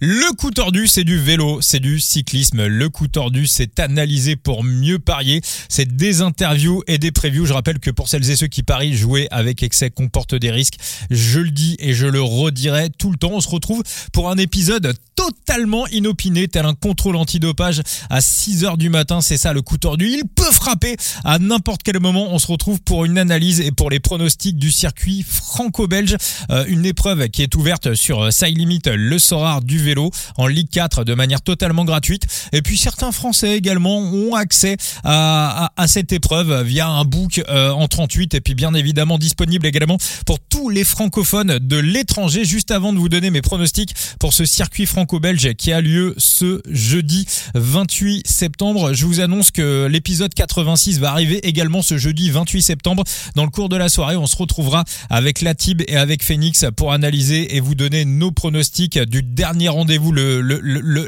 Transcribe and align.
Le 0.00 0.32
coup 0.36 0.52
tordu, 0.52 0.86
c'est 0.86 1.02
du 1.02 1.18
vélo, 1.18 1.58
c'est 1.60 1.80
du 1.80 1.98
cyclisme. 1.98 2.64
Le 2.64 2.88
coup 2.88 3.08
tordu, 3.08 3.48
c'est 3.48 3.80
analysé 3.80 4.36
pour 4.36 4.62
mieux 4.62 5.00
parier. 5.00 5.40
C'est 5.68 5.96
des 5.96 6.22
interviews 6.22 6.84
et 6.86 6.98
des 6.98 7.10
previews. 7.10 7.46
Je 7.46 7.52
rappelle 7.52 7.80
que 7.80 7.90
pour 7.90 8.08
celles 8.08 8.30
et 8.30 8.36
ceux 8.36 8.46
qui 8.46 8.62
parient, 8.62 8.94
jouer 8.94 9.26
avec 9.32 9.64
excès 9.64 9.90
comporte 9.90 10.36
des 10.36 10.52
risques. 10.52 10.76
Je 11.10 11.40
le 11.40 11.50
dis 11.50 11.74
et 11.80 11.94
je 11.94 12.06
le 12.06 12.22
redirai 12.22 12.90
tout 12.96 13.10
le 13.10 13.16
temps. 13.16 13.32
On 13.32 13.40
se 13.40 13.48
retrouve 13.48 13.82
pour 14.12 14.30
un 14.30 14.36
épisode 14.36 14.94
totalement 15.16 15.84
inopiné, 15.88 16.46
tel 16.46 16.64
un 16.64 16.74
contrôle 16.74 17.16
antidopage 17.16 17.82
à 18.08 18.20
6 18.20 18.64
heures 18.64 18.78
du 18.78 18.90
matin. 18.90 19.20
C'est 19.20 19.36
ça 19.36 19.52
le 19.52 19.62
coup 19.62 19.78
tordu. 19.78 20.06
Il 20.06 20.28
peut 20.28 20.52
frapper 20.52 20.94
à 21.24 21.40
n'importe 21.40 21.82
quel 21.82 21.98
moment. 21.98 22.32
On 22.32 22.38
se 22.38 22.46
retrouve 22.46 22.80
pour 22.82 23.04
une 23.04 23.18
analyse 23.18 23.60
et 23.60 23.72
pour 23.72 23.90
les 23.90 23.98
pronostics 23.98 24.58
du 24.58 24.70
circuit 24.70 25.24
franco-belge. 25.28 26.16
Euh, 26.52 26.64
une 26.68 26.86
épreuve 26.86 27.30
qui 27.30 27.42
est 27.42 27.56
ouverte 27.56 27.94
sur 27.94 28.32
Side 28.32 28.56
Limit, 28.56 28.82
le 28.86 29.18
Sorare 29.18 29.60
du 29.60 29.78
vélo 29.78 29.87
en 30.36 30.46
Ligue 30.46 30.68
4 30.70 31.04
de 31.04 31.14
manière 31.14 31.42
totalement 31.42 31.84
gratuite. 31.84 32.26
Et 32.52 32.62
puis 32.62 32.76
certains 32.76 33.12
Français 33.12 33.56
également 33.56 33.98
ont 33.98 34.34
accès 34.34 34.76
à, 35.04 35.70
cette 35.86 36.12
épreuve 36.12 36.62
via 36.64 36.88
un 36.88 37.04
book 37.04 37.42
euh, 37.48 37.70
en 37.70 37.88
38 37.88 38.34
et 38.34 38.40
puis 38.40 38.54
bien 38.54 38.74
évidemment 38.74 39.18
disponible 39.18 39.66
également 39.66 39.96
pour 40.26 40.38
tous 40.38 40.68
les 40.68 40.84
francophones 40.84 41.58
de 41.58 41.76
l'étranger. 41.76 42.44
Juste 42.44 42.70
avant 42.70 42.92
de 42.92 42.98
vous 42.98 43.08
donner 43.08 43.30
mes 43.30 43.42
pronostics 43.42 43.94
pour 44.20 44.32
ce 44.32 44.44
circuit 44.44 44.86
franco-belge 44.86 45.54
qui 45.54 45.72
a 45.72 45.80
lieu 45.80 46.14
ce 46.18 46.60
jeudi 46.70 47.26
28 47.54 48.26
septembre, 48.26 48.92
je 48.92 49.06
vous 49.06 49.20
annonce 49.20 49.50
que 49.50 49.86
l'épisode 49.86 50.34
86 50.34 50.98
va 50.98 51.10
arriver 51.10 51.46
également 51.46 51.82
ce 51.82 51.96
jeudi 51.96 52.30
28 52.30 52.62
septembre. 52.62 53.04
Dans 53.34 53.44
le 53.44 53.50
cours 53.50 53.68
de 53.68 53.76
la 53.76 53.88
soirée, 53.88 54.16
on 54.16 54.26
se 54.26 54.36
retrouvera 54.36 54.84
avec 55.10 55.40
Latib 55.40 55.82
et 55.86 55.96
avec 55.96 56.22
Phoenix 56.22 56.64
pour 56.76 56.92
analyser 56.92 57.56
et 57.56 57.60
vous 57.60 57.74
donner 57.74 58.04
nos 58.04 58.32
pronostics 58.32 58.98
du 58.98 59.22
dernier 59.22 59.68
rendez-vous, 59.78 60.12
le, 60.12 60.40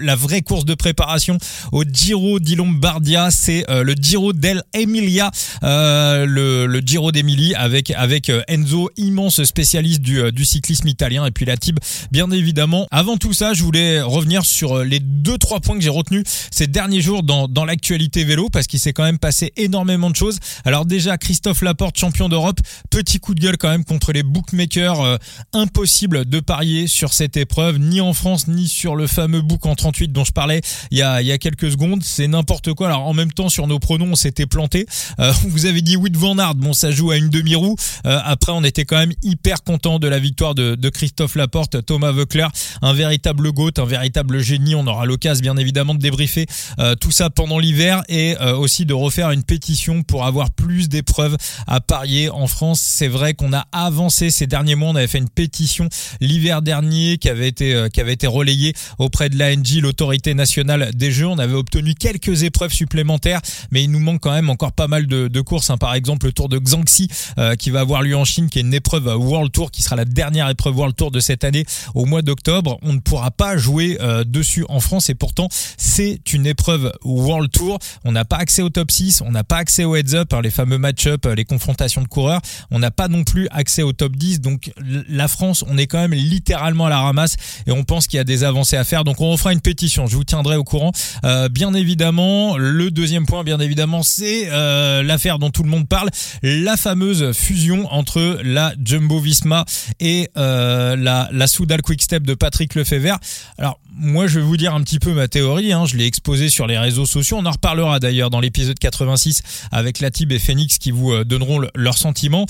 la 0.00 0.16
vraie 0.16 0.42
course 0.42 0.64
de 0.64 0.74
préparation 0.74 1.38
au 1.72 1.82
Giro 1.84 2.38
di 2.38 2.54
Lombardia, 2.54 3.30
c'est 3.30 3.68
euh, 3.68 3.82
le 3.82 3.94
Giro 3.94 4.32
dell'Emilia, 4.32 5.30
euh, 5.64 6.24
le, 6.24 6.66
le 6.66 6.80
Giro 6.80 7.10
d'Emilie 7.10 7.54
avec 7.54 7.90
avec 7.90 8.30
euh, 8.30 8.42
Enzo, 8.48 8.90
immense 8.96 9.42
spécialiste 9.42 10.00
du, 10.00 10.30
du 10.32 10.44
cyclisme 10.44 10.86
italien, 10.86 11.26
et 11.26 11.32
puis 11.32 11.44
la 11.44 11.56
Tib, 11.56 11.78
bien 12.12 12.30
évidemment. 12.30 12.86
Avant 12.90 13.16
tout 13.16 13.32
ça, 13.32 13.54
je 13.54 13.64
voulais 13.64 14.00
revenir 14.00 14.44
sur 14.44 14.78
les 14.84 15.00
deux 15.00 15.36
trois 15.36 15.60
points 15.60 15.76
que 15.76 15.82
j'ai 15.82 15.90
retenus 15.90 16.24
ces 16.50 16.68
derniers 16.68 17.00
jours 17.02 17.22
dans 17.24 17.48
dans 17.48 17.64
l'actualité 17.64 18.24
vélo, 18.24 18.48
parce 18.50 18.66
qu'il 18.68 18.78
s'est 18.78 18.92
quand 18.92 19.04
même 19.04 19.18
passé 19.18 19.52
énormément 19.56 20.10
de 20.10 20.16
choses. 20.16 20.38
Alors 20.64 20.86
déjà, 20.86 21.18
Christophe 21.18 21.62
Laporte, 21.62 21.98
champion 21.98 22.28
d'Europe, 22.28 22.60
petit 22.88 23.18
coup 23.18 23.34
de 23.34 23.40
gueule 23.40 23.58
quand 23.58 23.70
même 23.70 23.84
contre 23.84 24.12
les 24.12 24.22
bookmakers, 24.22 25.18
impossible 25.52 26.24
de 26.24 26.40
parier 26.40 26.86
sur 26.86 27.12
cette 27.12 27.36
épreuve, 27.36 27.78
ni 27.78 28.00
en 28.00 28.12
France 28.12 28.46
ni 28.46 28.59
sur 28.68 28.96
le 28.96 29.06
fameux 29.06 29.42
book 29.42 29.66
en 29.66 29.74
38 29.74 30.12
dont 30.12 30.24
je 30.24 30.32
parlais 30.32 30.60
il 30.90 30.98
y 30.98 31.02
a, 31.02 31.22
il 31.22 31.26
y 31.26 31.32
a 31.32 31.38
quelques 31.38 31.70
secondes. 31.70 32.02
C'est 32.02 32.28
n'importe 32.28 32.72
quoi. 32.74 32.88
Alors 32.88 33.06
en 33.06 33.14
même 33.14 33.32
temps, 33.32 33.48
sur 33.48 33.66
nos 33.66 33.78
pronoms, 33.78 34.12
on 34.12 34.16
s'était 34.16 34.46
planté. 34.46 34.86
Euh, 35.18 35.32
vous 35.48 35.66
avez 35.66 35.82
dit 35.82 35.96
Wood 35.96 36.16
Van 36.16 36.38
Aert. 36.38 36.54
Bon, 36.54 36.72
ça 36.72 36.90
joue 36.90 37.10
à 37.10 37.16
une 37.16 37.28
demi-roue. 37.28 37.76
Euh, 38.06 38.20
après, 38.24 38.52
on 38.52 38.64
était 38.64 38.84
quand 38.84 38.98
même 38.98 39.12
hyper 39.22 39.62
content 39.62 39.98
de 39.98 40.08
la 40.08 40.18
victoire 40.18 40.54
de, 40.54 40.90
Christophe 40.90 41.36
Laporte, 41.36 41.86
Thomas 41.86 42.10
Voeckler, 42.10 42.48
un 42.82 42.92
véritable 42.92 43.52
goat, 43.52 43.70
un 43.78 43.84
véritable 43.84 44.40
génie. 44.40 44.74
On 44.74 44.86
aura 44.86 45.06
l'occasion, 45.06 45.42
bien 45.42 45.56
évidemment, 45.56 45.94
de 45.94 46.00
débriefer 46.00 46.46
euh, 46.78 46.96
tout 46.96 47.12
ça 47.12 47.30
pendant 47.30 47.58
l'hiver 47.58 48.02
et 48.08 48.36
aussi 48.40 48.86
de 48.86 48.94
refaire 48.94 49.30
une 49.30 49.44
pétition 49.44 50.02
pour 50.02 50.24
avoir 50.24 50.50
plus 50.50 50.88
d'épreuves 50.88 51.36
à 51.66 51.80
parier 51.80 52.28
en 52.28 52.46
France. 52.46 52.80
C'est 52.80 53.08
vrai 53.08 53.34
qu'on 53.34 53.52
a 53.52 53.66
avancé 53.72 54.30
ces 54.30 54.46
derniers 54.46 54.74
mois. 54.74 54.90
On 54.90 54.96
avait 54.96 55.06
fait 55.06 55.18
une 55.18 55.28
pétition 55.28 55.88
l'hiver 56.20 56.62
dernier 56.62 57.18
qui 57.18 57.28
avait 57.28 57.48
été 57.48 57.86
qui 57.92 58.00
avait 58.00 58.12
été 58.12 58.26
relayée 58.26 58.49
auprès 58.98 59.28
de 59.28 59.38
l'ANJ, 59.38 59.78
l'autorité 59.80 60.34
nationale 60.34 60.90
des 60.94 61.10
jeux. 61.10 61.26
On 61.26 61.38
avait 61.38 61.54
obtenu 61.54 61.94
quelques 61.94 62.42
épreuves 62.42 62.72
supplémentaires, 62.72 63.40
mais 63.70 63.84
il 63.84 63.90
nous 63.90 64.00
manque 64.00 64.20
quand 64.20 64.32
même 64.32 64.50
encore 64.50 64.72
pas 64.72 64.88
mal 64.88 65.06
de, 65.06 65.40
courses. 65.40 65.70
Hein. 65.70 65.78
Par 65.78 65.94
exemple, 65.94 66.26
le 66.26 66.32
Tour 66.32 66.48
de 66.48 66.58
Xiangxi 66.58 67.08
euh, 67.38 67.54
qui 67.54 67.70
va 67.70 67.80
avoir 67.80 68.02
lieu 68.02 68.16
en 68.16 68.24
Chine, 68.24 68.48
qui 68.48 68.58
est 68.58 68.62
une 68.62 68.74
épreuve 68.74 69.06
World 69.06 69.52
Tour, 69.52 69.70
qui 69.70 69.82
sera 69.82 69.96
la 69.96 70.04
dernière 70.04 70.48
épreuve 70.48 70.76
World 70.76 70.96
Tour 70.96 71.10
de 71.10 71.20
cette 71.20 71.44
année 71.44 71.64
au 71.94 72.04
mois 72.04 72.22
d'octobre. 72.22 72.78
On 72.82 72.92
ne 72.92 73.00
pourra 73.00 73.30
pas 73.30 73.56
jouer 73.56 73.98
euh, 74.00 74.24
dessus 74.24 74.64
en 74.68 74.80
France 74.80 75.10
et 75.10 75.14
pourtant 75.14 75.48
c'est 75.76 76.20
une 76.32 76.46
épreuve 76.46 76.92
World 77.04 77.50
Tour. 77.50 77.78
On 78.04 78.12
n'a 78.12 78.24
pas 78.24 78.36
accès 78.36 78.62
au 78.62 78.68
top 78.68 78.90
6, 78.90 79.22
on 79.22 79.30
n'a 79.30 79.44
pas 79.44 79.56
accès 79.56 79.84
au 79.84 79.96
heads 79.96 80.14
up, 80.14 80.32
hein, 80.32 80.40
les 80.42 80.50
fameux 80.50 80.78
match-up, 80.78 81.26
les 81.34 81.44
confrontations 81.44 82.02
de 82.02 82.08
coureurs. 82.08 82.40
On 82.70 82.78
n'a 82.78 82.90
pas 82.90 83.08
non 83.08 83.24
plus 83.24 83.48
accès 83.50 83.82
au 83.82 83.92
top 83.92 84.16
10. 84.16 84.40
Donc 84.40 84.72
la 85.08 85.28
France, 85.28 85.64
on 85.68 85.78
est 85.78 85.86
quand 85.86 85.98
même 85.98 86.14
littéralement 86.14 86.86
à 86.86 86.90
la 86.90 87.00
ramasse 87.00 87.36
et 87.66 87.72
on 87.72 87.84
pense 87.84 88.06
qu'il 88.06 88.16
y 88.16 88.20
a 88.20 88.24
des 88.24 88.39
avancées 88.44 88.76
à 88.76 88.84
faire. 88.84 89.04
Donc 89.04 89.20
on 89.20 89.36
fera 89.36 89.52
une 89.52 89.60
pétition, 89.60 90.06
je 90.06 90.16
vous 90.16 90.24
tiendrai 90.24 90.56
au 90.56 90.64
courant. 90.64 90.92
Euh, 91.24 91.48
bien 91.48 91.74
évidemment, 91.74 92.56
le 92.56 92.90
deuxième 92.90 93.26
point, 93.26 93.44
bien 93.44 93.60
évidemment, 93.60 94.02
c'est 94.02 94.48
euh, 94.50 95.02
l'affaire 95.02 95.38
dont 95.38 95.50
tout 95.50 95.62
le 95.62 95.68
monde 95.68 95.88
parle, 95.88 96.10
la 96.42 96.76
fameuse 96.76 97.32
fusion 97.32 97.92
entre 97.92 98.38
la 98.42 98.72
Jumbo 98.82 99.20
Visma 99.20 99.64
et 99.98 100.30
euh, 100.36 100.96
la, 100.96 101.28
la 101.32 101.46
Soudal 101.46 101.82
Quick 101.82 102.02
Step 102.02 102.22
de 102.22 102.34
Patrick 102.34 102.74
Lefebvre. 102.74 103.18
Alors 103.58 103.80
moi 103.92 104.26
je 104.26 104.38
vais 104.38 104.44
vous 104.44 104.56
dire 104.56 104.74
un 104.74 104.82
petit 104.82 104.98
peu 104.98 105.12
ma 105.12 105.28
théorie, 105.28 105.72
hein. 105.72 105.84
je 105.84 105.96
l'ai 105.96 106.06
exposé 106.06 106.48
sur 106.48 106.66
les 106.66 106.78
réseaux 106.78 107.06
sociaux, 107.06 107.38
on 107.38 107.46
en 107.46 107.50
reparlera 107.50 107.98
d'ailleurs 107.98 108.30
dans 108.30 108.40
l'épisode 108.40 108.78
86 108.78 109.42
avec 109.72 110.00
Latib 110.00 110.32
et 110.32 110.38
Phoenix 110.38 110.78
qui 110.78 110.90
vous 110.90 111.24
donneront 111.24 111.60
leurs 111.74 111.98
sentiments. 111.98 112.46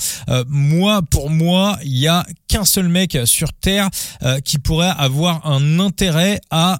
Moi, 0.47 1.01
pour 1.09 1.29
moi, 1.29 1.77
il 1.83 1.97
y 1.97 2.07
a 2.07 2.25
qu'un 2.47 2.63
seul 2.63 2.87
mec 2.87 3.17
sur 3.25 3.53
Terre 3.53 3.89
qui 4.45 4.59
pourrait 4.59 4.93
avoir 4.97 5.45
un 5.45 5.70
intérêt 5.79 6.39
à 6.49 6.79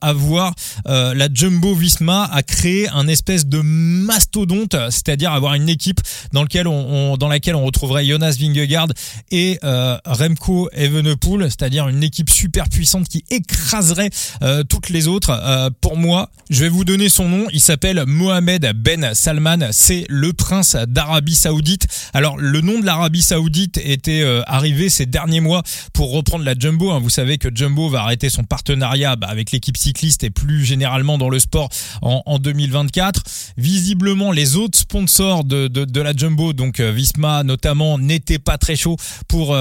avoir 0.00 0.54
la 0.84 1.28
Jumbo 1.32 1.74
Visma 1.74 2.24
à 2.24 2.42
créer 2.42 2.88
un 2.88 3.08
espèce 3.08 3.46
de 3.46 3.60
mastodonte, 3.60 4.76
c'est-à-dire 4.90 5.32
avoir 5.32 5.54
une 5.54 5.68
équipe 5.68 6.00
dans 6.32 6.42
laquelle 6.42 6.66
on 6.68 7.64
retrouverait 7.64 8.06
Jonas 8.06 8.36
Vingegaard 8.38 8.88
et 9.30 9.58
Remco 9.62 10.68
Evenepoel, 10.72 11.44
c'est-à-dire 11.44 11.88
une 11.88 12.02
équipe 12.02 12.30
super 12.30 12.68
puissante 12.68 13.08
qui 13.08 13.24
écraserait 13.30 14.10
euh, 14.42 14.62
toutes 14.64 14.88
les 14.88 15.08
autres. 15.08 15.30
Euh, 15.30 15.70
pour 15.80 15.96
moi, 15.96 16.30
je 16.50 16.60
vais 16.62 16.68
vous 16.68 16.84
donner 16.84 17.08
son 17.08 17.28
nom. 17.28 17.46
Il 17.52 17.60
s'appelle 17.60 18.04
Mohamed 18.06 18.72
Ben 18.76 19.14
Salman. 19.14 19.68
C'est 19.72 20.06
le 20.08 20.32
prince 20.32 20.76
d'Arabie 20.88 21.34
Saoudite. 21.34 21.86
Alors 22.14 22.36
le 22.38 22.60
nom 22.60 22.80
de 22.80 22.86
l'Arabie 22.86 23.22
Saoudite 23.22 23.78
était 23.82 24.22
euh, 24.22 24.42
arrivé 24.46 24.88
ces 24.88 25.06
derniers 25.06 25.40
mois 25.40 25.62
pour 25.92 26.12
reprendre 26.12 26.44
la 26.44 26.54
Jumbo. 26.58 26.90
Hein. 26.90 27.00
Vous 27.00 27.10
savez 27.10 27.38
que 27.38 27.48
Jumbo 27.54 27.88
va 27.88 28.02
arrêter 28.02 28.27
son 28.28 28.44
partenariat 28.44 29.16
bah, 29.16 29.28
avec 29.28 29.50
l'équipe 29.50 29.76
cycliste 29.76 30.24
et 30.24 30.30
plus 30.30 30.64
généralement 30.64 31.18
dans 31.18 31.28
le 31.28 31.38
sport 31.38 31.68
en, 32.02 32.22
en 32.26 32.38
2024. 32.38 33.22
Visiblement, 33.56 34.32
les 34.32 34.56
autres 34.56 34.78
sponsors 34.78 35.44
de, 35.44 35.68
de, 35.68 36.00
la 36.00 36.12
Jumbo, 36.12 36.52
donc 36.52 36.80
Visma 36.80 37.42
notamment, 37.42 37.98
n'étaient 37.98 38.38
pas 38.38 38.58
très 38.58 38.76
chauds 38.76 38.96
pour 39.26 39.56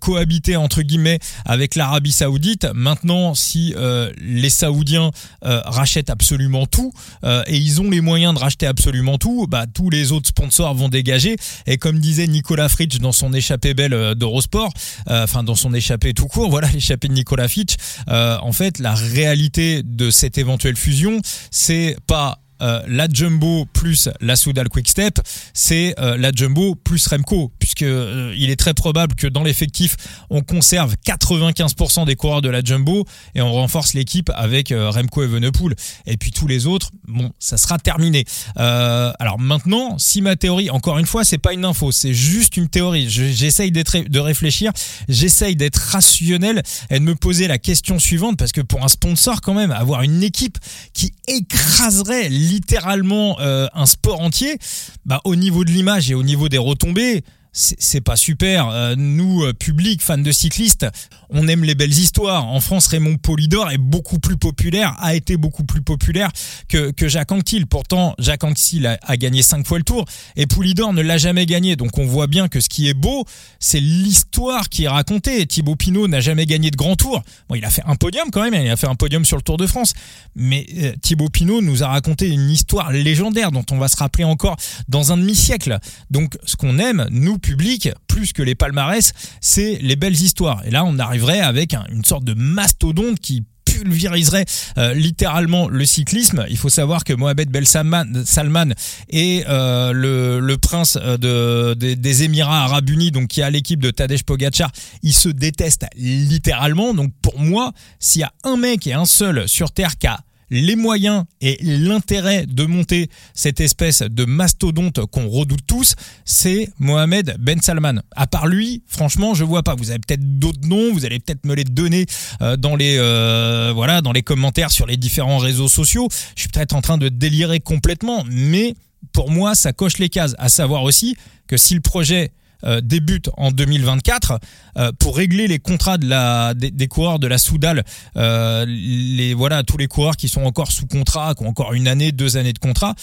cohabiter 0.00 0.56
entre 0.56 0.82
guillemets 0.82 1.18
avec 1.44 1.74
l'Arabie 1.74 2.12
Saoudite. 2.12 2.66
Maintenant, 2.74 3.34
si 3.34 3.74
euh, 3.76 4.12
les 4.20 4.50
Saoudiens 4.50 5.10
euh, 5.44 5.60
rachètent 5.64 6.10
absolument 6.10 6.66
tout 6.66 6.92
euh, 7.24 7.42
et 7.46 7.56
ils 7.56 7.80
ont 7.80 7.90
les 7.90 8.00
moyens 8.00 8.34
de 8.34 8.38
racheter 8.38 8.66
absolument 8.66 9.18
tout, 9.18 9.46
bah 9.48 9.66
tous 9.72 9.90
les 9.90 10.12
autres 10.12 10.28
sponsors 10.28 10.74
vont 10.74 10.88
dégager. 10.88 11.36
Et 11.66 11.78
comme 11.78 11.98
disait 11.98 12.26
Nicolas 12.26 12.68
Fritsch 12.68 12.98
dans 12.98 13.12
son 13.12 13.32
échappée 13.32 13.74
belle 13.74 14.14
d'Eurosport, 14.14 14.72
enfin 15.08 15.42
dans 15.42 15.54
son 15.54 15.74
échappée 15.74 16.14
tout 16.14 16.26
court, 16.26 16.50
voilà 16.56 16.68
l'échappée 16.70 17.08
de 17.08 17.14
Nicolas 17.14 17.48
Fritsch. 17.48 17.76
En 18.08 18.52
fait, 18.52 18.78
la 18.78 18.94
réalité 18.94 19.82
de 19.82 20.10
cette 20.10 20.38
éventuelle 20.38 20.76
fusion, 20.76 21.20
c'est 21.50 21.96
pas 22.06 22.40
euh, 22.62 22.82
la 22.86 23.06
Jumbo 23.10 23.66
plus 23.72 24.08
la 24.20 24.36
Soudal 24.36 24.68
Quickstep, 24.68 25.20
c'est 25.52 25.94
euh, 25.98 26.16
la 26.16 26.32
Jumbo 26.32 26.74
plus 26.74 27.06
Remco, 27.06 27.52
puisque 27.58 27.82
euh, 27.82 28.34
il 28.36 28.50
est 28.50 28.56
très 28.56 28.74
probable 28.74 29.14
que 29.14 29.26
dans 29.26 29.42
l'effectif, 29.42 29.96
on 30.30 30.42
conserve 30.42 30.94
95% 31.06 32.06
des 32.06 32.16
coureurs 32.16 32.42
de 32.42 32.48
la 32.48 32.62
Jumbo 32.62 33.04
et 33.34 33.42
on 33.42 33.52
renforce 33.52 33.94
l'équipe 33.94 34.30
avec 34.34 34.72
Remco 34.76 35.22
Evenepoel. 35.22 35.74
Et 36.06 36.16
puis 36.16 36.30
tous 36.30 36.46
les 36.46 36.66
autres, 36.66 36.90
bon, 37.06 37.30
ça 37.38 37.56
sera 37.56 37.78
terminé. 37.78 38.24
alors 38.56 39.38
maintenant, 39.38 39.98
si 39.98 40.22
ma 40.22 40.36
théorie, 40.36 40.70
encore 40.70 40.98
une 40.98 41.06
fois, 41.06 41.24
c'est 41.24 41.38
pas 41.38 41.52
une 41.52 41.64
info, 41.64 41.92
c'est 41.92 42.14
juste 42.14 42.56
une 42.56 42.68
théorie. 42.68 43.08
J'essaye 43.08 43.70
d'être 43.70 43.96
de 44.08 44.18
réfléchir, 44.18 44.72
j'essaye 45.08 45.56
d'être 45.56 45.76
rationnel 45.76 46.62
et 46.90 46.98
de 46.98 47.04
me 47.04 47.14
poser 47.14 47.48
la 47.48 47.58
question 47.58 47.98
suivante, 47.98 48.36
parce 48.38 48.52
que 48.52 48.60
pour 48.60 48.84
un 48.84 48.88
sponsor 48.88 49.40
quand 49.40 49.54
même, 49.54 49.70
avoir 49.70 50.02
une 50.02 50.22
équipe 50.22 50.58
qui 50.92 51.12
écraserait 51.28 52.28
littéralement 52.46 53.38
euh, 53.40 53.66
un 53.74 53.86
sport 53.86 54.20
entier, 54.20 54.58
bah, 55.04 55.20
au 55.24 55.36
niveau 55.36 55.64
de 55.64 55.70
l'image 55.70 56.10
et 56.10 56.14
au 56.14 56.22
niveau 56.22 56.48
des 56.48 56.58
retombées, 56.58 57.22
c'est 57.56 58.02
pas 58.02 58.16
super. 58.16 58.68
Euh, 58.68 58.94
nous, 58.98 59.42
euh, 59.42 59.54
public, 59.54 60.02
fans 60.02 60.18
de 60.18 60.30
cyclistes, 60.30 60.86
on 61.30 61.48
aime 61.48 61.64
les 61.64 61.74
belles 61.74 61.98
histoires. 61.98 62.46
En 62.46 62.60
France, 62.60 62.86
Raymond 62.88 63.16
Polidor 63.16 63.70
est 63.70 63.78
beaucoup 63.78 64.18
plus 64.18 64.36
populaire, 64.36 64.94
a 65.00 65.14
été 65.14 65.38
beaucoup 65.38 65.64
plus 65.64 65.80
populaire 65.80 66.30
que, 66.68 66.90
que 66.90 67.08
Jacques 67.08 67.32
Anquetil. 67.32 67.66
Pourtant, 67.66 68.14
Jacques 68.18 68.44
Anquetil 68.44 68.98
a, 69.00 69.16
gagné 69.16 69.40
cinq 69.40 69.66
fois 69.66 69.78
le 69.78 69.84
Tour 69.84 70.04
et 70.36 70.46
Polidor 70.46 70.92
ne 70.92 71.00
l'a 71.00 71.16
jamais 71.16 71.46
gagné. 71.46 71.76
Donc 71.76 71.96
on 71.96 72.04
voit 72.04 72.26
bien 72.26 72.48
que 72.48 72.60
ce 72.60 72.68
qui 72.68 72.88
est 72.88 72.94
beau, 72.94 73.24
c'est 73.58 73.80
l'histoire 73.80 74.68
qui 74.68 74.84
est 74.84 74.88
racontée. 74.88 75.46
Thibaut 75.46 75.76
Pinot 75.76 76.08
n'a 76.08 76.20
jamais 76.20 76.44
gagné 76.44 76.70
de 76.70 76.76
grand 76.76 76.96
tour. 76.96 77.22
Bon, 77.48 77.54
il 77.54 77.64
a 77.64 77.70
fait 77.70 77.82
un 77.86 77.96
podium 77.96 78.30
quand 78.30 78.42
même, 78.42 78.54
il 78.54 78.70
a 78.70 78.76
fait 78.76 78.86
un 78.86 78.96
podium 78.96 79.24
sur 79.24 79.38
le 79.38 79.42
Tour 79.42 79.56
de 79.56 79.66
France. 79.66 79.94
Mais 80.34 80.66
euh, 80.76 80.92
Thibaut 81.00 81.30
Pinot 81.30 81.62
nous 81.62 81.82
a 81.82 81.88
raconté 81.88 82.28
une 82.28 82.50
histoire 82.50 82.92
légendaire 82.92 83.50
dont 83.50 83.64
on 83.70 83.78
va 83.78 83.88
se 83.88 83.96
rappeler 83.96 84.24
encore 84.24 84.56
dans 84.88 85.12
un 85.12 85.16
demi-siècle. 85.16 85.78
Donc 86.10 86.36
ce 86.44 86.56
qu'on 86.56 86.78
aime, 86.78 87.06
nous, 87.10 87.38
public, 87.46 87.90
plus 88.08 88.32
que 88.32 88.42
les 88.42 88.56
palmarès, 88.56 89.12
c'est 89.40 89.78
les 89.80 89.94
belles 89.94 90.20
histoires. 90.20 90.66
Et 90.66 90.70
là, 90.70 90.84
on 90.84 90.98
arriverait 90.98 91.40
avec 91.40 91.76
une 91.92 92.04
sorte 92.04 92.24
de 92.24 92.34
mastodonte 92.34 93.20
qui 93.20 93.44
pulvériserait 93.64 94.46
euh, 94.78 94.94
littéralement 94.94 95.68
le 95.68 95.84
cyclisme. 95.86 96.44
Il 96.50 96.56
faut 96.56 96.70
savoir 96.70 97.04
que 97.04 97.12
Mohamed 97.12 97.48
Ben 97.50 97.64
Salman, 97.64 98.72
est 99.10 99.44
euh, 99.48 99.92
le, 100.40 100.56
prince 100.56 100.98
euh, 101.00 101.16
de, 101.16 101.74
des 101.74 102.22
Émirats 102.24 102.64
Arabes 102.64 102.88
Unis, 102.90 103.12
donc 103.12 103.28
qui 103.28 103.42
a 103.42 103.50
l'équipe 103.50 103.80
de 103.80 103.92
Tadej 103.92 104.24
Pogacar, 104.24 104.72
il 105.04 105.12
se 105.12 105.28
déteste 105.28 105.86
littéralement. 105.96 106.94
Donc 106.94 107.12
pour 107.22 107.38
moi, 107.38 107.72
s'il 108.00 108.22
y 108.22 108.24
a 108.24 108.32
un 108.42 108.56
mec 108.56 108.88
et 108.88 108.94
un 108.94 109.06
seul 109.06 109.48
sur 109.48 109.70
Terre 109.70 109.98
qui 109.98 110.08
a 110.08 110.18
les 110.50 110.76
moyens 110.76 111.24
et 111.40 111.58
l'intérêt 111.62 112.46
de 112.46 112.64
monter 112.64 113.08
cette 113.34 113.60
espèce 113.60 114.02
de 114.02 114.24
mastodonte 114.24 115.04
qu'on 115.06 115.28
redoute 115.28 115.66
tous, 115.66 115.94
c'est 116.24 116.68
Mohamed 116.78 117.36
Ben 117.38 117.60
Salman. 117.60 118.00
À 118.14 118.26
part 118.26 118.46
lui, 118.46 118.82
franchement, 118.86 119.34
je 119.34 119.44
vois 119.44 119.62
pas. 119.62 119.74
Vous 119.74 119.90
avez 119.90 119.98
peut-être 119.98 120.38
d'autres 120.38 120.66
noms, 120.66 120.92
vous 120.92 121.04
allez 121.04 121.18
peut-être 121.18 121.44
me 121.44 121.54
les 121.54 121.64
donner 121.64 122.06
euh, 122.42 122.56
dans 122.56 122.76
les 122.76 122.96
euh, 122.98 123.72
dans 124.02 124.12
les 124.12 124.22
commentaires 124.22 124.70
sur 124.70 124.86
les 124.86 124.96
différents 124.96 125.38
réseaux 125.38 125.68
sociaux. 125.68 126.08
Je 126.34 126.42
suis 126.42 126.48
peut-être 126.48 126.74
en 126.74 126.82
train 126.82 126.98
de 126.98 127.08
délirer 127.08 127.60
complètement, 127.60 128.24
mais 128.28 128.74
pour 129.12 129.30
moi, 129.30 129.54
ça 129.54 129.72
coche 129.72 129.98
les 129.98 130.08
cases. 130.08 130.34
À 130.38 130.48
savoir 130.48 130.82
aussi 130.82 131.16
que 131.46 131.56
si 131.56 131.74
le 131.74 131.80
projet 131.80 132.32
euh, 132.64 132.80
débute 132.80 133.28
en 133.36 133.50
2024 133.50 134.40
euh, 134.78 134.90
pour 134.98 135.16
régler 135.16 135.46
les 135.46 135.58
contrats 135.58 135.98
de 135.98 136.08
la, 136.08 136.54
des, 136.54 136.88
coureurs 136.88 137.18
de 137.18 137.26
la 137.26 137.36
Soudal. 137.36 137.84
Euh, 138.16 138.64
les 138.66 139.34
voilà 139.34 139.62
tous 139.62 139.76
les 139.76 139.88
coureurs 139.88 140.16
qui 140.16 140.28
sont 140.28 140.42
encore 140.42 140.72
sous 140.72 140.86
contrat, 140.86 141.34
qui 141.34 141.44
ont 141.44 141.48
encore 141.48 141.74
une 141.74 141.86
année, 141.86 142.12
deux 142.12 142.36
années 142.36 142.52
de 142.52 142.58
contrat. 142.58 142.94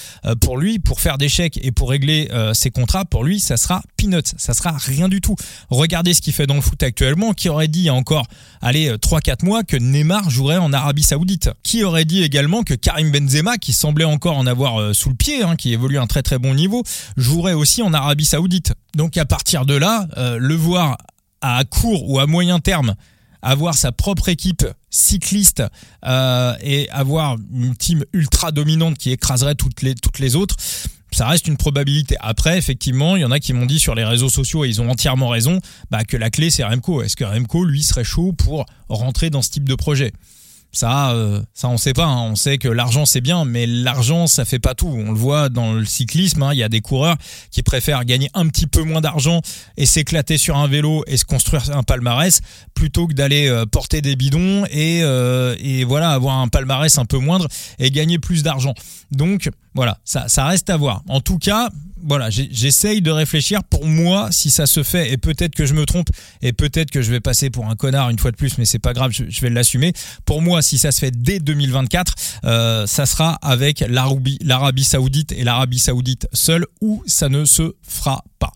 pour 0.42 0.58
lui, 0.58 0.80
pour 0.80 1.00
faire 1.00 1.18
des 1.18 1.30
chèques 1.30 1.60
et 1.62 1.72
pour 1.72 1.90
régler 1.90 2.30
ces 2.54 2.72
contrats, 2.72 3.06
pour 3.06 3.24
lui, 3.24 3.40
ça 3.40 3.58
sera 3.58 3.82
peanuts, 3.98 4.22
ça 4.38 4.54
sera 4.54 4.72
rien 4.72 5.08
du 5.08 5.22
tout. 5.22 5.36
Regardez 5.70 6.14
ce 6.14 6.22
qu'il 6.22 6.34
fait 6.34 6.48
dans 6.48 6.56
le 6.56 6.62
foot 6.62 6.82
actuellement. 6.82 7.34
Qui 7.34 7.50
aurait 7.50 7.68
dit 7.68 7.80
il 7.80 7.86
y 7.86 7.90
a 7.90 7.94
encore 7.94 8.26
allez 8.62 8.92
3-4 8.92 9.46
mois 9.46 9.64
que 9.64 9.78
Neymar 9.78 10.30
jouerait 10.30 10.58
en 10.58 10.74
Arabie 10.74 11.04
Saoudite? 11.04 11.52
Qui 11.64 11.84
aurait 11.84 12.06
dit 12.06 12.24
également 12.24 12.64
que 12.64 12.74
Karim 12.74 13.12
Benzema, 13.12 13.58
qui 13.58 13.74
semblait 13.74 14.06
encore 14.06 14.38
en 14.38 14.48
avoir 14.48 14.96
sous 14.96 15.10
le 15.10 15.16
pied, 15.16 15.44
hein, 15.44 15.56
qui 15.56 15.74
évolue 15.74 15.98
à 15.98 16.02
un 16.02 16.08
très 16.08 16.24
très 16.24 16.40
bon 16.40 16.54
niveau, 16.54 16.84
jouerait 17.18 17.54
aussi 17.54 17.82
en 17.82 17.94
Arabie 17.94 18.26
Saoudite? 18.26 18.74
Donc 18.96 19.18
à 19.18 19.26
partir 19.26 19.66
de 19.66 19.76
là, 19.76 20.08
euh, 20.18 20.38
le 20.38 20.56
voir 20.56 20.98
à 21.42 21.64
court 21.66 22.10
ou 22.10 22.20
à 22.20 22.28
moyen 22.28 22.60
terme 22.60 22.96
avoir 23.42 23.74
sa 23.74 23.92
propre 23.92 24.30
équipe 24.30 24.66
cycliste 24.90 25.64
euh, 26.06 26.56
et 26.62 26.90
avoir 26.92 27.36
une 27.54 27.76
team 27.76 28.06
ultra 28.14 28.52
dominante 28.52 28.98
qui 28.98 29.12
écraserait 29.12 29.56
toutes 29.56 29.82
les 29.82 29.96
toutes 29.96 30.20
les 30.20 30.36
autres 30.36 30.56
ça 31.14 31.28
reste 31.28 31.48
une 31.48 31.58
probabilité. 31.58 32.16
Après, 32.20 32.58
effectivement, 32.58 33.16
il 33.16 33.22
y 33.22 33.26
en 33.26 33.32
a 33.32 33.40
qui 33.40 33.54
m'ont 33.54 33.66
dit 33.66 33.80
sur 33.80 33.96
les 33.96 34.04
réseaux 34.04 34.30
sociaux, 34.30 34.66
et 34.66 34.70
ils 34.70 34.82
ont 34.82 34.90
entièrement 34.90 35.30
raison, 35.30 35.60
bah, 35.92 36.04
que 36.04 36.18
la 36.18 36.30
clé 36.30 36.50
c'est 36.50 36.64
Remco. 36.64 37.02
Est-ce 37.02 37.16
que 37.16 37.24
Remco, 37.24 37.64
lui, 37.66 37.84
serait 37.84 38.04
chaud 38.04 38.34
pour 38.34 38.66
rentrer 38.90 39.30
dans 39.30 39.42
ce 39.42 39.52
type 39.52 39.70
de 39.70 39.76
projet? 39.76 40.12
Ça, 40.74 41.12
euh, 41.12 41.40
ça 41.54 41.70
on 41.70 41.78
sait 41.78 41.94
pas. 41.94 42.06
Hein. 42.06 42.32
On 42.32 42.36
sait 42.36 42.58
que 42.58 42.68
l'argent 42.68 43.06
c'est 43.06 43.22
bien, 43.22 43.46
mais 43.46 43.66
l'argent 43.68 44.28
ça 44.28 44.44
fait 44.44 44.60
pas 44.60 44.74
tout. 44.74 44.88
On 44.88 45.12
le 45.12 45.18
voit 45.18 45.50
dans 45.50 45.74
le 45.74 45.86
cyclisme. 45.86 46.42
Hein. 46.42 46.50
Il 46.54 46.58
y 46.58 46.64
a 46.64 46.70
des 46.70 46.82
coureurs 46.82 47.16
qui 47.52 47.62
préfèrent 47.62 48.04
gagner 48.06 48.30
un 48.34 48.48
petit 48.48 48.66
peu 48.66 48.82
moins 48.82 49.00
d'argent 49.00 49.42
et 49.78 49.86
s'éclater 49.86 50.38
sur 50.38 50.58
un 50.58 50.68
vélo 50.68 51.04
et 51.06 51.16
se 51.16 51.26
construire 51.26 51.64
un 51.78 51.84
palmarès 51.84 52.42
plutôt 52.74 53.08
que 53.08 53.14
d'aller 53.14 53.48
euh, 53.48 53.66
porter 53.68 54.02
des 54.02 54.16
bidons 54.16 54.66
et, 54.66 55.02
euh, 55.04 55.56
et 55.60 55.84
voilà 55.84 56.10
avoir 56.10 56.40
un 56.40 56.48
palmarès 56.48 56.98
un 56.98 57.06
peu 57.06 57.20
moindre 57.20 57.48
et 57.78 57.92
gagner 57.92 58.18
plus 58.18 58.42
d'argent. 58.42 58.74
Donc 59.12 59.50
voilà, 59.74 59.98
ça, 60.04 60.46
reste 60.46 60.70
à 60.70 60.78
voir. 60.78 61.02
En 61.08 61.22
tout 61.22 61.40
cas, 61.40 61.70
voilà, 62.06 62.30
j'essaye 62.30 63.02
de 63.02 63.12
réfléchir 63.12 63.64
pour 63.64 63.86
moi 63.86 64.28
si 64.32 64.52
ça 64.52 64.66
se 64.66 64.84
fait 64.84 65.12
et 65.14 65.18
peut-être 65.18 65.56
que 65.56 65.66
je 65.66 65.74
me 65.74 65.86
trompe 65.86 66.10
et 66.42 66.52
peut-être 66.52 66.92
que 66.92 67.02
je 67.02 67.10
vais 67.10 67.22
passer 67.22 67.50
pour 67.50 67.70
un 67.70 67.76
connard 67.76 68.10
une 68.10 68.20
fois 68.20 68.32
de 68.32 68.36
plus, 68.36 68.58
mais 68.58 68.66
c'est 68.66 68.80
pas 68.80 68.94
grave, 68.94 69.12
je, 69.12 69.42
vais 69.42 69.50
l'assumer. 69.50 69.94
Pour 70.26 70.42
moi, 70.42 70.62
si 70.62 70.78
ça 70.78 70.92
se 70.92 71.00
fait 71.00 71.12
dès 71.12 71.40
2024, 71.40 72.14
euh, 72.44 72.86
ça 72.88 73.06
sera 73.06 73.36
avec 73.42 73.84
l'Arabie 73.88 74.84
Saoudite 74.84 75.32
et 75.32 75.44
l'Arabie 75.44 75.80
Saoudite 75.80 76.28
seule 76.34 76.66
ou 76.82 77.02
ça 77.08 77.30
ne 77.30 77.46
se 77.46 77.74
fera 77.88 78.24
pas. 78.40 78.52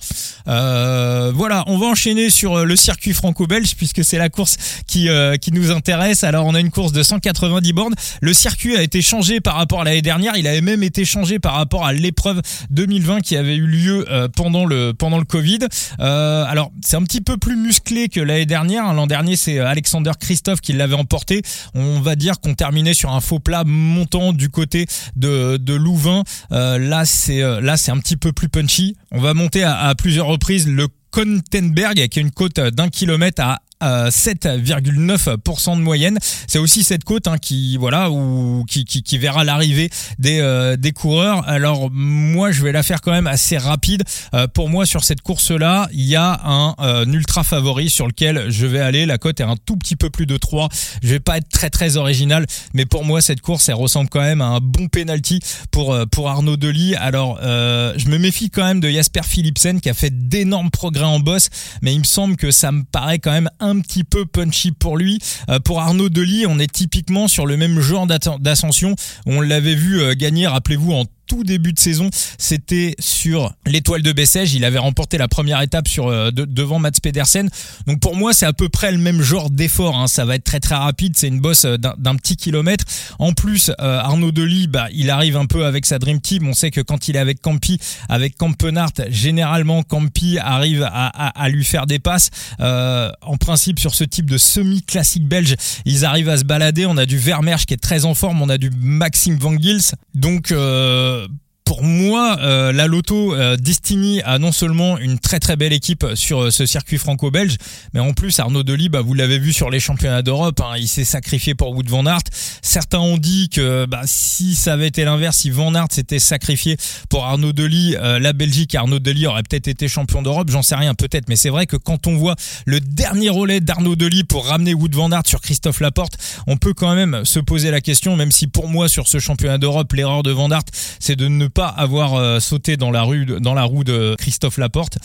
Euh, 0.48 1.32
voilà, 1.34 1.64
on 1.68 1.78
va 1.78 1.88
enchaîner 1.88 2.30
sur 2.30 2.58
euh, 2.58 2.64
le 2.64 2.76
circuit 2.76 3.14
franco-belge 3.14 3.76
puisque 3.76 4.04
c'est 4.04 4.18
la 4.18 4.30
course 4.30 4.58
qui 4.88 5.10
euh, 5.10 5.38
qui 5.38 5.52
nous 5.52 5.72
intéresse. 5.72 6.24
Alors 6.24 6.46
on 6.46 6.56
a 6.56 6.60
une 6.60 6.72
course 6.72 6.92
de 6.92 7.04
190 7.04 7.74
bornes. 7.74 7.96
Le 8.22 8.34
circuit 8.34 8.76
a 8.76 8.82
été 8.82 9.02
changé 9.02 9.40
par 9.40 9.56
rapport 9.56 9.82
à 9.82 9.84
l'année 9.84 10.02
dernière. 10.02 10.36
Il 10.38 10.48
avait 10.48 10.62
même 10.62 10.84
été 10.84 11.06
changé 11.08 11.40
par 11.40 11.54
rapport 11.54 11.86
à 11.86 11.94
l'épreuve 11.94 12.42
2020 12.70 13.22
qui 13.22 13.36
avait 13.36 13.56
eu 13.56 13.66
lieu 13.66 14.06
euh, 14.12 14.28
pendant 14.28 14.66
le 14.66 14.94
Covid. 15.24 15.60
Euh, 16.00 16.46
alors 16.48 16.72
c'est 16.84 16.96
un 16.96 17.04
petit 17.04 17.22
peu 17.22 17.38
plus 17.38 17.56
musclé 17.56 18.10
que 18.10 18.20
l'année 18.20 18.46
dernière. 18.46 18.94
L'an 18.94 19.08
dernier 19.08 19.36
c'est 19.36 19.60
Alexander 19.60 20.12
Christophe 20.20 20.62
qui 20.62 20.74
l'avait 20.74 20.96
emporté. 20.96 21.42
On 21.74 22.00
va 22.00 22.16
dire 22.16 22.40
qu'on 22.40 22.54
terminait 22.54 22.94
sur 22.94 23.12
un 23.12 23.22
faux 23.22 23.40
plat 23.40 23.64
montant 23.66 24.34
du 24.34 24.50
côté 24.50 24.86
de 25.16 25.74
Louvain. 25.74 26.24
là 26.52 27.06
c'est 27.06 27.42
un 27.42 27.98
petit 27.98 28.18
peu 28.18 28.32
plus 28.32 28.50
punchy. 28.50 28.96
On 29.12 29.20
va 29.20 29.34
monter 29.34 29.64
à, 29.64 29.96
plusieurs 29.98 30.28
reprises 30.28 30.68
le 30.68 30.88
Contenberg 31.12 32.08
qui 32.10 32.20
a 32.20 32.22
une 32.22 32.32
côte 32.32 32.60
d'un 32.60 32.90
kilomètre 32.90 33.42
à 33.42 33.60
7,9% 33.82 35.78
de 35.78 35.82
moyenne. 35.82 36.18
C'est 36.48 36.60
aussi 36.60 36.84
cette 36.84 37.04
côte 37.04 37.28
hein, 37.28 37.38
qui 37.38 37.78
voilà 37.78 38.10
ou 38.12 38.66
qui, 38.68 39.18
verra 39.18 39.44
l'arrivée 39.44 39.90
des 40.20 40.40
euh, 40.40 40.78
des 40.78 40.92
coureurs. 40.92 41.48
Alors 41.48 41.90
moi 41.92 42.52
je 42.52 42.64
vais 42.64 42.72
la 42.72 42.84
faire 42.84 43.02
quand 43.02 43.12
même 43.12 43.28
assez 43.28 43.58
rapide. 43.58 44.04
Euh, 44.34 44.48
pour 44.48 44.70
moi 44.70 44.86
sur 44.86 45.04
cette 45.04 45.22
course 45.22 45.52
là, 45.52 45.88
il 45.92 46.06
y 46.06 46.16
a 46.16 46.40
un, 46.44 46.76
euh, 46.80 47.06
ultra 47.06 47.44
favori 47.44 47.90
sur 47.90 48.08
lequel 48.08 48.46
je 48.50 48.66
vais 48.66 48.80
aller. 48.80 49.06
La 49.06 49.18
cote 49.18 49.40
est 49.40 49.44
un 49.44 49.56
tout 49.58 49.78
petit 49.78 49.96
peu 49.96 50.10
plus 50.10 50.26
de 50.26 50.38
3. 50.38 50.70
Je 51.04 51.10
vais 51.10 51.20
pas 51.20 51.38
être 51.38 51.50
très 51.50 51.70
très 51.70 51.98
original, 51.98 52.46
mais 52.74 52.86
pour 52.86 53.06
moi 53.06 53.22
cette 53.22 53.42
course 53.42 53.70
elle 53.70 53.76
ressemble 53.76 54.10
quand 54.10 54.22
même 54.22 54.42
à 54.42 54.48
un 54.48 54.60
bon 54.60 54.88
penalty 54.88 55.40
pour 55.72 55.98
pour 56.12 56.30
Arnaud 56.30 56.58
Delis. 56.58 56.96
Alors 56.96 57.40
je 57.42 58.08
me 58.10 58.18
méfie 58.18 58.50
quand 58.50 58.64
même 58.64 58.80
de 58.80 58.90
Jasper 58.90 59.22
Philipsen 59.24 59.82
qui 59.82 59.90
a 59.90 59.94
fait 59.94 60.28
d'énormes 60.28 60.72
progrès 60.72 61.06
en 61.06 61.20
boss, 61.20 61.50
mais 61.82 61.94
il 61.94 62.00
me 62.00 62.06
semble 62.06 62.36
que 62.36 62.52
ça 62.52 62.72
me 62.72 62.84
paraît 62.84 63.20
quand 63.20 63.32
même 63.32 63.50
petit 63.80 64.04
peu 64.04 64.26
punchy 64.26 64.72
pour 64.72 64.98
lui. 64.98 65.20
Euh, 65.50 65.60
pour 65.60 65.82
Arnaud 65.82 66.10
Delis, 66.10 66.46
on 66.48 66.60
est 66.60 66.72
typiquement 66.72 67.28
sur 67.28 67.46
le 67.46 67.58
même 67.58 67.80
genre 67.80 68.08
d'ascension. 68.40 68.96
On 69.26 69.42
l'avait 69.42 69.76
vu 69.76 70.02
euh, 70.02 70.14
gagner, 70.16 70.48
rappelez-vous, 70.48 70.94
en 70.94 71.06
tout 71.28 71.44
début 71.44 71.74
de 71.74 71.80
saison, 71.80 72.10
c'était 72.38 72.96
sur 73.00 73.54
l'étoile 73.66 74.02
de 74.02 74.12
Bessèges. 74.12 74.54
Il 74.54 74.66
avait 74.66 74.78
remporté 74.80 75.18
la 75.18 75.28
première 75.28 75.62
étape 75.62 75.88
sur 75.88 76.08
euh, 76.08 76.32
devant 76.32 76.80
Mats 76.80 76.92
Pedersen. 77.02 77.50
Donc 77.86 78.00
pour 78.00 78.16
moi, 78.16 78.34
c'est 78.34 78.46
à 78.46 78.54
peu 78.54 78.70
près 78.70 78.92
le 78.92 78.98
même 78.98 79.22
genre 79.22 79.50
d'effort. 79.50 79.96
Hein. 79.96 80.08
Ça 80.08 80.26
va 80.26 80.36
être 80.36 80.44
très 80.44 80.60
très 80.60 80.76
rapide. 80.76 81.14
C'est 81.18 81.28
une 81.28 81.40
bosse 81.40 81.66
euh, 81.66 81.78
d'un 81.78 82.16
petit 82.16 82.38
kilomètre. 82.38 82.86
En 83.20 83.34
plus, 83.34 83.70
euh, 83.82 84.00
Arnaud 84.00 84.32
Delis, 84.32 84.68
bah, 84.68 84.88
il 84.92 85.10
arrive 85.10 85.38
un 85.38 85.46
peu 85.46 85.66
avec 85.66 85.86
sa 85.86 86.00
Dream 86.00 86.22
Team. 86.22 86.48
On 86.48 86.54
sait 86.54 86.72
que 86.72 86.82
quand 86.82 87.08
il 87.08 87.16
est 87.16 87.20
avec 87.20 87.42
Campi, 87.42 87.80
avec 88.10 88.38
Campenart, 88.38 88.92
généralement 89.10 89.84
Campi 89.84 90.38
arrive 90.40 90.84
à, 90.84 91.08
à, 91.08 91.50
lui 91.50 91.66
faire 91.66 91.86
des 91.86 92.00
passes. 92.00 92.30
en 92.60 93.38
principe, 93.40 93.80
sur 93.80 93.94
ce 93.94 94.04
type 94.04 94.30
de 94.30 94.38
semi-classique 94.38 95.28
belge, 95.28 95.56
ils 95.86 96.06
arrivent 96.06 96.30
à 96.30 96.38
se 96.38 96.46
balader. 96.46 96.86
On 96.86 96.98
a 96.98 97.06
du 97.06 97.18
Vermeersch 97.18 97.66
qui 97.66 97.74
est 97.74 97.78
très 97.78 98.06
en 98.06 98.14
forme. 98.14 98.42
On 98.42 98.50
a 98.50 98.58
du 98.58 98.70
Maxime 98.70 99.38
Van 99.38 99.58
Gils. 99.58 99.94
Donc 100.16 100.52
euh, 100.52 101.17
the 101.18 101.40
pour 101.68 101.84
moi, 101.84 102.38
euh, 102.40 102.72
la 102.72 102.88
Loto 102.88 103.36
euh, 103.36 103.58
Destiny 103.58 104.22
a 104.22 104.40
non 104.40 104.54
seulement 104.54 104.98
une 104.98 105.20
très 105.20 105.42
très 105.42 105.58
belle 105.58 105.74
équipe 105.74 106.06
sur 106.16 106.44
euh, 106.44 106.50
ce 106.50 106.66
circuit 106.66 106.98
franco-belge, 106.98 107.58
mais 107.94 108.00
en 108.00 108.14
plus 108.14 108.40
Arnaud 108.40 108.64
Delis, 108.64 108.88
bah, 108.88 109.02
vous 109.02 109.14
l'avez 109.14 109.38
vu 109.38 109.52
sur 109.52 109.70
les 109.70 109.82
championnats 109.82 110.22
d'Europe, 110.22 110.62
hein, 110.62 110.78
il 110.78 110.88
s'est 110.88 111.04
sacrifié 111.04 111.56
pour 111.56 111.76
Wood 111.76 111.90
van 111.90 112.06
Aert. 112.06 112.24
Certains 112.62 113.00
ont 113.00 113.18
dit 113.18 113.50
que 113.50 113.86
bah, 113.86 114.04
si 114.06 114.56
ça 114.56 114.74
avait 114.74 114.88
été 114.88 115.04
l'inverse, 115.04 115.40
si 115.40 115.50
Van 115.50 115.76
Aert 115.76 115.90
s'était 115.92 116.20
sacrifié 116.20 116.78
pour 117.10 117.26
Arnaud 117.26 117.52
Delis, 117.52 117.96
la 118.00 118.32
Belgique, 118.32 118.74
Arnaud 118.74 119.00
Delis 119.00 119.28
aurait 119.28 119.44
peut-être 119.44 119.68
été 119.68 119.90
champion 119.90 120.22
d'Europe, 120.22 120.50
j'en 120.50 120.62
sais 120.62 120.76
rien 120.76 120.94
peut-être, 120.94 121.28
mais 121.28 121.36
c'est 121.36 121.50
vrai 121.50 121.66
que 121.66 121.76
quand 121.76 122.08
on 122.08 122.16
voit 122.16 122.36
le 122.66 122.80
dernier 122.80 123.30
relais 123.30 123.60
d'Arnaud 123.60 123.98
Delis 123.98 124.24
pour 124.24 124.48
ramener 124.48 124.74
Wood 124.74 124.96
van 124.96 125.12
Aert 125.12 125.28
sur 125.28 125.42
Christophe 125.42 125.82
Laporte, 125.82 126.18
on 126.48 126.56
peut 126.56 126.74
quand 126.74 126.96
même 126.96 127.26
se 127.26 127.40
poser 127.42 127.72
la 127.72 127.82
question, 127.82 128.16
même 128.16 128.32
si 128.32 128.48
pour 128.48 128.70
moi 128.70 128.88
sur 128.88 129.10
ce 129.10 129.20
championnat 129.20 129.58
d'Europe, 129.58 129.92
l'erreur 129.92 130.24
de 130.24 130.32
Van 130.32 130.50
Aert, 130.50 130.64
c'est 131.00 131.18
de 131.18 131.28
ne 131.28 131.48
pas 131.58 131.68
avoir 131.70 132.40
sauté 132.40 132.78
dans 132.78 132.92
la 132.92 133.02
rue, 133.02 133.26
dans 133.26 133.56
la 133.56 133.64
roue 133.64 133.84
de 133.84 134.16
Christophe 134.20 134.60
Laporte. 134.60 135.00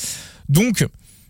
Donc, 0.51 0.87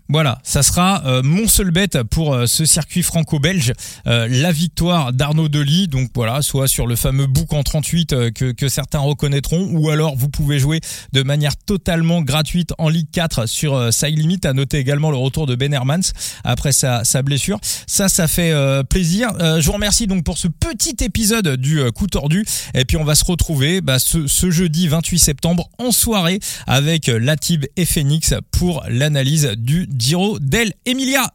voilà, 0.09 0.41
ça 0.43 0.63
sera 0.63 1.03
euh, 1.07 1.23
mon 1.23 1.49
seul 1.49 1.71
bet 1.71 1.89
pour 2.11 2.35
euh, 2.35 2.47
ce 2.47 2.65
circuit 2.65 3.03
franco-belge, 3.03 3.73
euh, 4.07 4.27
la 4.29 4.53
victoire 4.53 5.13
d'Arnaud 5.13 5.49
Delis. 5.49 5.89
Donc 5.89 6.11
voilà, 6.15 6.43
soit 6.43 6.69
sur 6.69 6.87
le 6.87 6.97
fameux 6.97 7.27
bouc 7.27 7.53
en 7.53 7.63
38 7.63 8.33
que, 8.33 8.53
que, 8.53 8.69
certains 8.69 8.99
reconnaîtront, 8.99 9.69
ou 9.73 9.91
alors 9.91 10.17
vous 10.17 10.29
pouvez 10.29 10.59
jouer 10.59 10.81
de 11.13 11.23
manière 11.23 11.57
totalement 11.57 12.21
gratuite 12.21 12.73
en 12.79 12.89
Ligue 12.89 13.11
4 13.11 13.47
sur 13.47 13.93
Side 13.93 14.19
Limit. 14.19 14.41
À 14.45 14.53
noter 14.53 14.79
également 14.79 15.11
le 15.11 15.17
retour 15.17 15.47
de 15.47 15.55
Ben 15.55 15.73
Hermans 15.73 16.13
après 16.45 16.73
sa, 16.73 17.05
sa 17.05 17.23
blessure. 17.23 17.59
Ça, 17.87 18.09
ça 18.09 18.29
fait 18.29 18.53
plaisir. 18.89 19.31
je 19.39 19.65
vous 19.65 19.73
remercie 19.73 20.07
donc 20.07 20.25
pour 20.25 20.37
ce 20.37 20.49
petit 20.49 20.97
épisode 21.05 21.57
du 21.57 21.81
coup 21.93 22.07
tordu. 22.07 22.45
Et 22.75 22.85
puis 22.85 22.97
on 22.97 23.05
va 23.05 23.15
se 23.15 23.25
retrouver 23.25 23.81
bah, 23.81 23.99
ce, 23.99 24.27
ce 24.27 24.51
jeudi 24.51 24.89
28 24.89 25.19
septembre 25.19 25.71
en 25.79 25.93
soirée 25.93 26.41
avec 26.67 27.07
Latib 27.07 27.67
et 27.77 27.85
Phoenix 27.85 28.35
pour 28.51 28.85
l'analyse 28.89 29.53
du 29.57 29.87
Giro 29.97 30.39
del 30.41 30.77
Emilia. 30.85 31.33